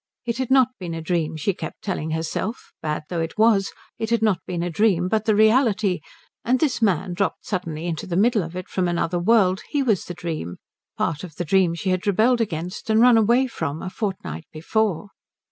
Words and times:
It 0.25 0.39
had 0.39 0.49
not 0.49 0.69
been 0.79 0.95
a 0.95 1.01
dream, 1.03 1.37
she 1.37 1.53
kept 1.53 1.83
telling 1.83 2.09
herself 2.09 2.71
bad 2.81 3.03
though 3.07 3.21
it 3.21 3.37
was 3.37 3.71
it 3.99 4.09
had 4.09 4.23
not 4.23 4.39
been 4.47 4.63
a 4.63 4.69
dream 4.71 5.07
but 5.07 5.25
the 5.25 5.35
reality; 5.35 5.99
and 6.43 6.59
this 6.59 6.81
man 6.81 7.13
dropped 7.13 7.45
suddenly 7.45 7.85
in 7.85 7.95
to 7.97 8.07
the 8.07 8.15
middle 8.17 8.41
of 8.41 8.55
it 8.55 8.67
from 8.67 8.87
another 8.87 9.19
world, 9.19 9.61
he 9.69 9.83
was 9.83 10.05
the 10.05 10.15
dream, 10.15 10.57
part 10.97 11.23
of 11.23 11.35
the 11.35 11.45
dream 11.45 11.75
she 11.75 11.91
had 11.91 12.07
rebelled 12.07 12.41
against 12.41 12.89
and 12.89 12.99
run 12.99 13.15
away 13.15 13.45
from 13.45 13.83
a 13.83 13.91
fortnight 13.91 14.45
before. 14.51 15.09